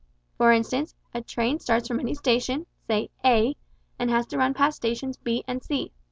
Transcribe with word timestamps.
For 0.35 0.51
instance, 0.51 0.95
a 1.13 1.21
train 1.21 1.59
starts 1.59 1.87
from 1.87 1.99
any 1.99 2.15
station, 2.15 2.65
say 2.87 3.11
A, 3.23 3.55
and 3.99 4.09
has 4.09 4.25
to 4.29 4.37
run 4.39 4.55
past 4.55 4.77
stations 4.77 5.17
B 5.17 5.43
and 5.47 5.61
C. 5.61 5.91